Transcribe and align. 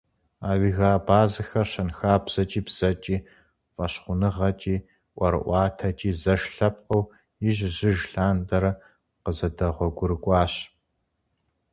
Адыгэ-абазэхэр 0.49 1.67
щэнхабзэкӏи, 1.71 2.61
бзэкӏи, 2.65 3.17
фӏэщхъуныгъэкӏи, 3.73 4.75
ӏуэрыӏуатэкӏи 5.15 6.11
зэш 6.21 6.41
лъэпкъыу 6.55 7.03
ижь-ижьыж 7.47 7.97
лъандэрэ 8.11 8.71
къызэдэгъуэгурыкӏуащ. 9.23 10.53